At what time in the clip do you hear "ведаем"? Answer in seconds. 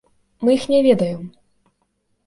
0.89-1.21